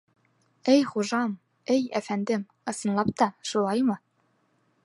[0.75, 1.31] —Эй хужам,
[1.75, 4.01] эй әфәндем, ысынлап та шулаймы?